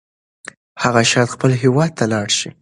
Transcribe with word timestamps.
هغه 0.83 1.01
شاید 1.11 1.33
خپل 1.35 1.51
هیواد 1.63 1.91
ته 1.97 2.05
لاړ 2.13 2.27
شي. 2.37 2.49